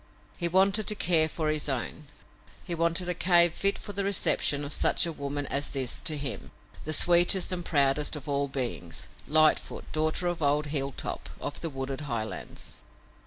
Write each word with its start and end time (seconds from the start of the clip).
He 0.35 0.47
wanted 0.47 0.87
to 0.87 0.95
care 0.95 1.29
for 1.29 1.49
his 1.49 1.69
own. 1.69 2.07
He 2.63 2.73
wanted 2.73 3.07
a 3.07 3.13
cave 3.13 3.53
fit 3.53 3.77
for 3.77 3.93
the 3.93 4.03
reception 4.03 4.65
of 4.65 4.73
such 4.73 5.05
a 5.05 5.11
woman 5.11 5.45
as 5.45 5.69
this, 5.69 6.01
to 6.01 6.17
him, 6.17 6.49
the 6.85 6.91
sweetest 6.91 7.51
and 7.51 7.63
proudest 7.63 8.15
of 8.15 8.27
all 8.27 8.47
beings, 8.47 9.09
Lightfoot, 9.27 9.85
daughter 9.91 10.25
of 10.25 10.41
old 10.41 10.65
Hilltop, 10.65 11.29
of 11.39 11.61
the 11.61 11.69
wooded 11.69 12.01
highlands. 12.01 12.77